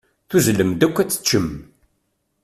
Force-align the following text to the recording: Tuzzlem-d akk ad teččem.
Tuzzlem-d 0.29 0.81
akk 0.87 0.97
ad 0.97 1.09
teččem. 1.09 1.49